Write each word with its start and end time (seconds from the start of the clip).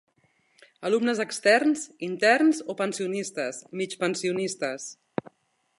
Alumnes 0.87 1.19
externs, 1.25 1.83
interns 2.09 2.61
o 2.73 2.77
pensionistes, 2.81 3.61
migpensionistes. 3.83 4.91